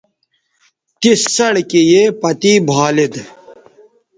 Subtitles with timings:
[0.99, 3.13] تس سڑکے یے پتے بھالید